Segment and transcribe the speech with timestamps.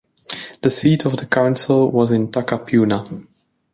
[0.63, 3.05] The seat of the council was in Takapuna.